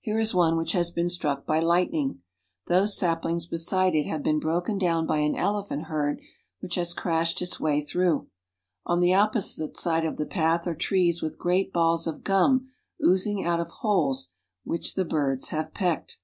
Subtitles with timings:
[0.00, 2.22] Here is one which has been struck by lightning;
[2.68, 6.22] those saplings beside it have been broken down by an elephant herd
[6.60, 8.28] which has crashed its way through.
[8.86, 12.70] On the opposite side of the path are trees with great balls of gum
[13.04, 14.32] oozing out of holes
[14.64, 16.16] which the birds have pecked.